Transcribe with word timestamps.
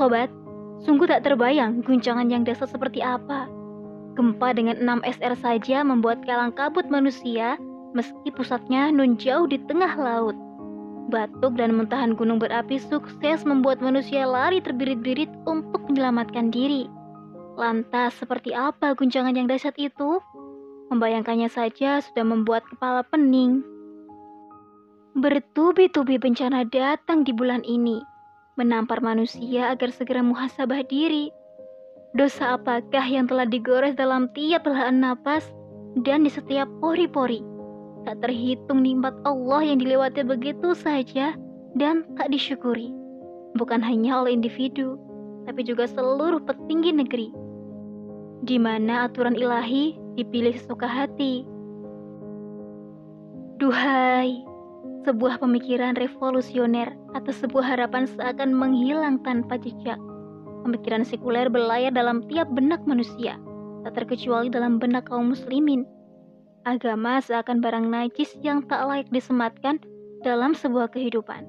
Sobat, 0.00 0.32
sungguh 0.80 1.04
tak 1.04 1.28
terbayang 1.28 1.84
guncangan 1.84 2.32
yang 2.32 2.40
dahsyat 2.40 2.72
seperti 2.72 3.04
apa. 3.04 3.52
Gempa 4.16 4.56
dengan 4.56 4.80
6 4.80 5.20
SR 5.20 5.34
saja 5.36 5.84
membuat 5.84 6.24
kalang 6.24 6.56
kabut 6.56 6.88
manusia 6.88 7.60
meski 7.92 8.32
pusatnya 8.32 8.88
nun 8.88 9.20
jauh 9.20 9.44
di 9.44 9.60
tengah 9.68 9.92
laut. 10.00 10.36
Batuk 11.12 11.60
dan 11.60 11.76
muntahan 11.76 12.16
gunung 12.16 12.40
berapi 12.40 12.80
sukses 12.80 13.44
membuat 13.44 13.84
manusia 13.84 14.24
lari 14.24 14.62
terbirit-birit 14.64 15.28
untuk 15.44 15.84
menyelamatkan 15.84 16.48
diri. 16.48 16.88
Lantas, 17.60 18.16
seperti 18.16 18.56
apa 18.56 18.96
guncangan 18.96 19.36
yang 19.36 19.50
dahsyat 19.50 19.76
itu? 19.76 20.22
Membayangkannya 20.90 21.46
saja 21.46 22.02
sudah 22.02 22.24
membuat 22.26 22.66
kepala 22.66 23.06
pening. 23.06 23.62
Bertubi-tubi 25.14 26.18
bencana 26.18 26.66
datang 26.66 27.22
di 27.22 27.30
bulan 27.30 27.62
ini, 27.62 28.02
menampar 28.58 28.98
manusia 28.98 29.70
agar 29.70 29.94
segera 29.94 30.18
muhasabah 30.22 30.82
diri. 30.90 31.30
Dosa 32.18 32.58
apakah 32.58 33.06
yang 33.06 33.30
telah 33.30 33.46
digores 33.46 33.94
dalam 33.94 34.26
tiap 34.34 34.66
helaan 34.66 34.98
napas 34.98 35.46
dan 36.02 36.26
di 36.26 36.30
setiap 36.30 36.66
pori-pori? 36.82 37.38
Tak 38.02 38.26
terhitung 38.26 38.82
nikmat 38.82 39.14
Allah 39.22 39.62
yang 39.62 39.78
dilewati 39.78 40.26
begitu 40.26 40.74
saja 40.74 41.38
dan 41.78 42.02
tak 42.18 42.34
disyukuri. 42.34 42.90
Bukan 43.54 43.78
hanya 43.78 44.26
oleh 44.26 44.34
individu, 44.34 44.98
tapi 45.46 45.62
juga 45.62 45.86
seluruh 45.86 46.42
petinggi 46.42 46.90
negeri 46.90 47.30
di 48.40 48.56
mana 48.56 49.04
aturan 49.04 49.36
ilahi 49.36 49.99
dipilih 50.18 50.56
sesuka 50.56 50.88
hati. 50.88 51.46
Duhai, 53.60 54.40
sebuah 55.04 55.40
pemikiran 55.40 55.96
revolusioner 55.96 56.96
atau 57.12 57.32
sebuah 57.32 57.76
harapan 57.76 58.08
seakan 58.08 58.56
menghilang 58.56 59.20
tanpa 59.20 59.60
jejak. 59.60 60.00
Pemikiran 60.64 61.04
sekuler 61.04 61.48
berlayar 61.48 61.92
dalam 61.92 62.24
tiap 62.28 62.48
benak 62.52 62.84
manusia, 62.84 63.40
tak 63.84 63.96
terkecuali 63.96 64.52
dalam 64.52 64.76
benak 64.76 65.08
kaum 65.08 65.32
muslimin. 65.32 65.88
Agama 66.68 67.20
seakan 67.24 67.64
barang 67.64 67.88
najis 67.88 68.36
yang 68.44 68.60
tak 68.68 68.84
layak 68.84 69.08
disematkan 69.08 69.80
dalam 70.20 70.52
sebuah 70.52 70.92
kehidupan. 70.92 71.48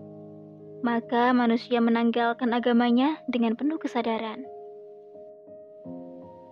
Maka 0.81 1.35
manusia 1.35 1.83
menanggalkan 1.83 2.55
agamanya 2.55 3.19
dengan 3.27 3.59
penuh 3.59 3.75
kesadaran. 3.77 4.47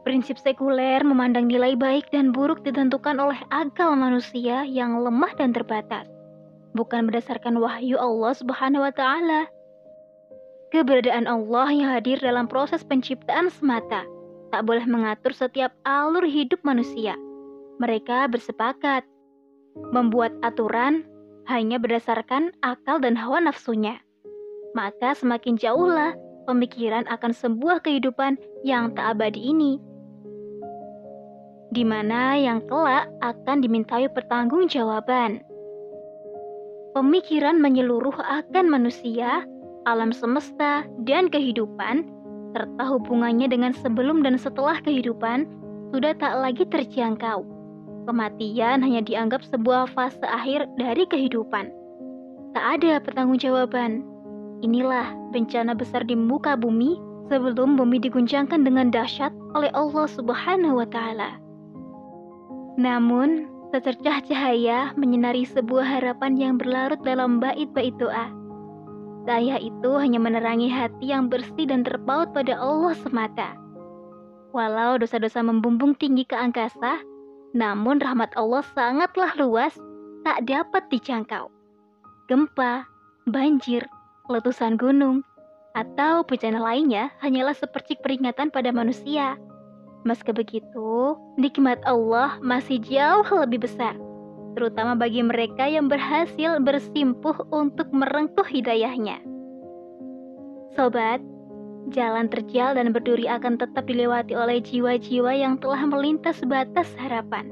Prinsip 0.08 0.40
sekuler 0.40 1.04
memandang 1.04 1.52
nilai 1.52 1.76
baik 1.76 2.08
dan 2.16 2.32
buruk 2.32 2.64
ditentukan 2.64 3.20
oleh 3.20 3.40
akal 3.52 4.00
manusia 4.00 4.64
yang 4.64 4.96
lemah 5.04 5.36
dan 5.36 5.52
terbatas, 5.52 6.08
bukan 6.72 7.12
berdasarkan 7.12 7.60
wahyu 7.60 8.00
Allah 8.00 8.32
Subhanahu 8.32 8.88
wa 8.88 8.94
taala. 8.96 9.52
Keberadaan 10.72 11.28
Allah 11.28 11.68
yang 11.74 11.90
hadir 11.92 12.16
dalam 12.22 12.48
proses 12.48 12.86
penciptaan 12.86 13.52
semata 13.52 14.08
tak 14.56 14.64
boleh 14.64 14.86
mengatur 14.88 15.36
setiap 15.36 15.76
alur 15.84 16.24
hidup 16.24 16.62
manusia. 16.64 17.18
Mereka 17.84 18.32
bersepakat 18.32 19.04
membuat 19.92 20.32
aturan 20.46 21.04
hanya 21.52 21.76
berdasarkan 21.76 22.56
akal 22.64 23.02
dan 23.04 23.20
hawa 23.20 23.44
nafsunya. 23.44 24.00
Maka 24.78 25.18
semakin 25.18 25.58
jauhlah 25.58 26.14
pemikiran 26.46 27.04
akan 27.10 27.34
sebuah 27.34 27.82
kehidupan 27.82 28.38
yang 28.62 28.94
tak 28.94 29.18
abadi 29.18 29.42
ini 29.54 29.82
di 31.70 31.86
mana 31.86 32.34
yang 32.34 32.66
kelak 32.66 33.10
akan 33.22 33.62
dimintai 33.62 34.10
pertanggungjawaban. 34.10 35.46
Pemikiran 36.98 37.62
menyeluruh 37.62 38.18
akan 38.18 38.66
manusia, 38.66 39.46
alam 39.86 40.10
semesta, 40.10 40.84
dan 41.06 41.30
kehidupan, 41.30 42.10
serta 42.58 42.84
hubungannya 42.90 43.46
dengan 43.46 43.78
sebelum 43.78 44.26
dan 44.26 44.42
setelah 44.42 44.82
kehidupan, 44.82 45.46
sudah 45.94 46.18
tak 46.18 46.34
lagi 46.42 46.66
terjangkau. 46.66 47.46
Kematian 48.10 48.82
hanya 48.82 49.06
dianggap 49.06 49.46
sebuah 49.46 49.94
fase 49.94 50.26
akhir 50.26 50.66
dari 50.82 51.06
kehidupan. 51.06 51.70
Tak 52.58 52.82
ada 52.82 52.98
pertanggungjawaban. 53.06 54.02
Inilah 54.66 55.14
bencana 55.30 55.78
besar 55.78 56.02
di 56.02 56.18
muka 56.18 56.58
bumi 56.58 56.98
sebelum 57.30 57.78
bumi 57.78 58.02
diguncangkan 58.02 58.66
dengan 58.66 58.90
dahsyat 58.90 59.30
oleh 59.54 59.70
Allah 59.78 60.10
Subhanahu 60.10 60.82
wa 60.82 60.88
Ta'ala. 60.90 61.49
Namun, 62.80 63.52
secercah 63.76 64.24
cahaya 64.24 64.96
menyinari 64.96 65.44
sebuah 65.44 66.00
harapan 66.00 66.40
yang 66.40 66.54
berlarut 66.56 67.04
dalam 67.04 67.44
bait-bait 67.44 67.92
doa. 68.00 68.32
Saya 69.28 69.60
itu 69.60 69.92
hanya 70.00 70.16
menerangi 70.16 70.72
hati 70.72 71.12
yang 71.12 71.28
bersih 71.28 71.68
dan 71.68 71.84
terpaut 71.84 72.32
pada 72.32 72.56
Allah 72.56 72.96
semata. 73.04 73.60
Walau 74.56 74.96
dosa-dosa 74.96 75.44
membumbung 75.44 75.92
tinggi 76.00 76.24
ke 76.24 76.40
angkasa, 76.40 77.04
namun 77.52 78.00
rahmat 78.00 78.32
Allah 78.40 78.64
sangatlah 78.72 79.36
luas, 79.36 79.76
tak 80.24 80.48
dapat 80.48 80.88
dijangkau. 80.88 81.52
Gempa, 82.32 82.88
banjir, 83.28 83.84
letusan 84.32 84.80
gunung, 84.80 85.22
atau 85.76 86.24
bencana 86.24 86.64
lainnya 86.64 87.12
hanyalah 87.20 87.54
seperti 87.54 88.00
peringatan 88.00 88.50
pada 88.50 88.72
manusia 88.72 89.36
Meski 90.08 90.32
begitu, 90.32 91.20
nikmat 91.36 91.84
Allah 91.84 92.40
masih 92.40 92.80
jauh 92.80 93.28
lebih 93.36 93.68
besar, 93.68 94.00
terutama 94.56 94.96
bagi 94.96 95.20
mereka 95.20 95.68
yang 95.68 95.92
berhasil 95.92 96.56
bersimpuh 96.64 97.36
untuk 97.52 97.92
merengkuh 97.92 98.48
hidayahnya. 98.48 99.20
Sobat, 100.80 101.20
jalan 101.92 102.32
terjal 102.32 102.80
dan 102.80 102.96
berduri 102.96 103.28
akan 103.28 103.60
tetap 103.60 103.84
dilewati 103.92 104.40
oleh 104.40 104.64
jiwa-jiwa 104.64 105.36
yang 105.36 105.60
telah 105.60 105.84
melintas 105.84 106.40
batas 106.48 106.88
harapan, 106.96 107.52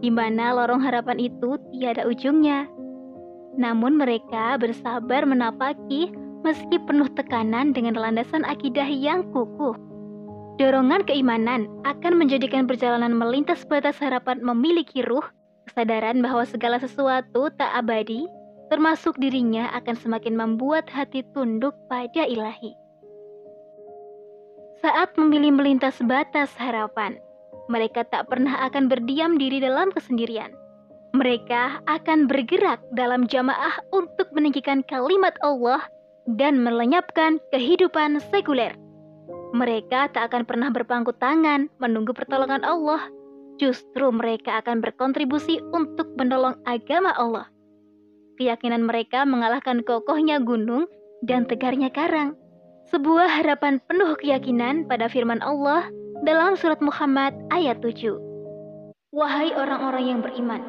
di 0.00 0.08
mana 0.08 0.56
lorong 0.56 0.80
harapan 0.80 1.20
itu 1.20 1.60
tiada 1.76 2.08
ujungnya. 2.08 2.64
Namun 3.60 4.00
mereka 4.00 4.56
bersabar 4.56 5.28
menapaki 5.28 6.16
meski 6.40 6.80
penuh 6.88 7.12
tekanan 7.12 7.76
dengan 7.76 8.00
landasan 8.00 8.48
akidah 8.48 8.88
yang 8.88 9.28
kukuh. 9.36 9.91
Dorongan 10.62 11.02
keimanan 11.02 11.66
akan 11.82 12.22
menjadikan 12.22 12.70
perjalanan 12.70 13.18
melintas 13.18 13.66
batas 13.66 13.98
harapan 13.98 14.38
memiliki 14.46 15.02
ruh, 15.02 15.26
kesadaran 15.66 16.22
bahwa 16.22 16.46
segala 16.46 16.78
sesuatu 16.78 17.50
tak 17.58 17.66
abadi, 17.74 18.30
termasuk 18.70 19.18
dirinya 19.18 19.74
akan 19.74 19.98
semakin 19.98 20.38
membuat 20.38 20.86
hati 20.86 21.26
tunduk 21.34 21.74
pada 21.90 22.22
ilahi. 22.30 22.78
Saat 24.86 25.18
memilih 25.18 25.50
melintas 25.50 25.98
batas 25.98 26.54
harapan, 26.54 27.18
mereka 27.66 28.06
tak 28.06 28.30
pernah 28.30 28.62
akan 28.62 28.86
berdiam 28.86 29.34
diri 29.42 29.58
dalam 29.58 29.90
kesendirian. 29.90 30.54
Mereka 31.10 31.82
akan 31.90 32.30
bergerak 32.30 32.78
dalam 32.94 33.26
jamaah 33.26 33.82
untuk 33.90 34.30
meninggikan 34.30 34.86
kalimat 34.86 35.34
Allah 35.42 35.82
dan 36.38 36.62
melenyapkan 36.62 37.42
kehidupan 37.50 38.22
sekuler. 38.30 38.78
Mereka 39.52 40.16
tak 40.16 40.32
akan 40.32 40.48
pernah 40.48 40.72
berpangku 40.72 41.12
tangan 41.12 41.68
menunggu 41.76 42.16
pertolongan 42.16 42.64
Allah. 42.64 43.04
Justru 43.60 44.08
mereka 44.08 44.58
akan 44.64 44.80
berkontribusi 44.80 45.60
untuk 45.76 46.16
menolong 46.16 46.56
agama 46.64 47.12
Allah. 47.12 47.52
keyakinan 48.40 48.82
mereka 48.82 49.22
mengalahkan 49.28 49.84
kokohnya 49.86 50.40
gunung 50.42 50.88
dan 51.22 51.46
tegarnya 51.46 51.92
karang. 51.92 52.34
Sebuah 52.90 53.28
harapan 53.28 53.78
penuh 53.86 54.18
keyakinan 54.18 54.88
pada 54.90 55.06
firman 55.06 55.38
Allah 55.44 55.86
dalam 56.26 56.58
surat 56.58 56.82
Muhammad 56.82 57.36
ayat 57.54 57.78
7. 57.84 58.18
Wahai 59.14 59.54
orang-orang 59.54 60.04
yang 60.08 60.20
beriman, 60.24 60.64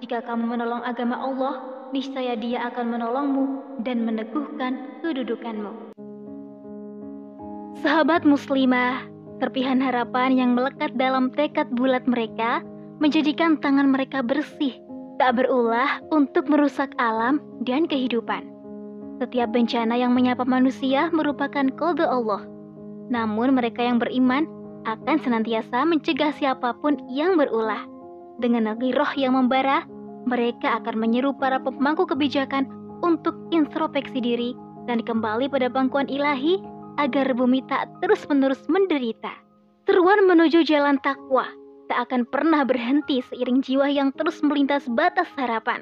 jika 0.00 0.22
kamu 0.24 0.56
menolong 0.56 0.80
agama 0.86 1.18
Allah, 1.18 1.60
niscaya 1.90 2.38
Dia 2.38 2.70
akan 2.72 2.86
menolongmu 2.96 3.44
dan 3.82 4.06
meneguhkan 4.06 5.02
kedudukanmu. 5.04 5.87
Sahabat 7.78 8.26
muslimah, 8.26 9.06
serpihan 9.38 9.78
harapan 9.78 10.34
yang 10.34 10.50
melekat 10.50 10.90
dalam 10.98 11.30
tekad 11.30 11.70
bulat 11.78 12.02
mereka 12.10 12.58
menjadikan 12.98 13.54
tangan 13.54 13.86
mereka 13.86 14.18
bersih, 14.18 14.74
tak 15.22 15.38
berulah 15.38 16.02
untuk 16.10 16.50
merusak 16.50 16.90
alam 16.98 17.38
dan 17.62 17.86
kehidupan. 17.86 18.50
Setiap 19.22 19.54
bencana 19.54 19.94
yang 19.94 20.10
menyapa 20.10 20.42
manusia 20.42 21.06
merupakan 21.14 21.70
kode 21.78 22.02
Allah. 22.02 22.42
Namun 23.14 23.54
mereka 23.54 23.86
yang 23.86 24.02
beriman 24.02 24.50
akan 24.82 25.22
senantiasa 25.22 25.86
mencegah 25.86 26.34
siapa 26.34 26.74
pun 26.82 26.98
yang 27.06 27.38
berulah. 27.38 27.86
Dengan 28.42 28.74
roh 28.74 29.12
yang 29.14 29.38
membara, 29.38 29.86
mereka 30.26 30.82
akan 30.82 30.98
menyeru 30.98 31.30
para 31.38 31.62
pemangku 31.62 32.10
kebijakan 32.10 32.66
untuk 33.06 33.38
introspeksi 33.54 34.18
diri 34.18 34.50
dan 34.90 34.98
kembali 34.98 35.46
pada 35.46 35.70
bangkuan 35.70 36.10
ilahi 36.10 36.58
agar 36.98 37.30
bumi 37.32 37.62
tak 37.70 37.86
terus-menerus 38.02 38.60
menderita. 38.66 39.30
Seruan 39.88 40.26
menuju 40.28 40.66
jalan 40.66 41.00
takwa 41.00 41.48
tak 41.88 42.10
akan 42.10 42.28
pernah 42.28 42.68
berhenti 42.68 43.24
seiring 43.24 43.64
jiwa 43.64 43.88
yang 43.88 44.12
terus 44.12 44.44
melintas 44.44 44.84
batas 44.92 45.30
harapan, 45.40 45.80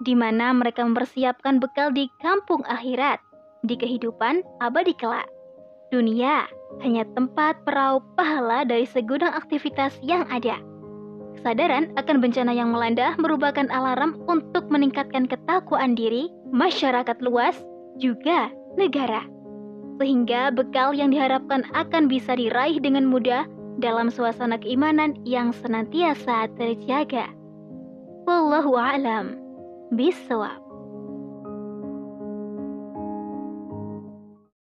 di 0.00 0.16
mana 0.16 0.56
mereka 0.56 0.80
mempersiapkan 0.80 1.60
bekal 1.60 1.92
di 1.92 2.08
kampung 2.24 2.64
akhirat, 2.64 3.20
di 3.68 3.76
kehidupan 3.76 4.40
abadi 4.64 4.96
kelak. 4.96 5.28
Dunia 5.92 6.48
hanya 6.80 7.04
tempat 7.12 7.60
perahu 7.68 8.00
pahala 8.16 8.64
dari 8.64 8.88
segudang 8.88 9.36
aktivitas 9.36 9.92
yang 10.00 10.24
ada. 10.32 10.56
Kesadaran 11.36 11.92
akan 12.00 12.24
bencana 12.24 12.56
yang 12.56 12.72
melanda 12.72 13.12
merupakan 13.20 13.68
alarm 13.68 14.16
untuk 14.32 14.64
meningkatkan 14.72 15.28
ketakwaan 15.28 15.92
diri, 15.92 16.32
masyarakat 16.48 17.20
luas, 17.20 17.52
juga 18.00 18.48
negara 18.80 19.33
sehingga 20.00 20.50
bekal 20.50 20.96
yang 20.96 21.12
diharapkan 21.12 21.62
akan 21.76 22.08
bisa 22.08 22.34
diraih 22.34 22.80
dengan 22.80 23.06
mudah 23.06 23.46
dalam 23.78 24.10
suasana 24.10 24.58
keimanan 24.58 25.18
yang 25.28 25.52
senantiasa 25.52 26.50
terjaga. 26.56 27.30
Wallahu 28.24 28.74
a'lam 28.74 29.36
bishawab. 29.92 30.63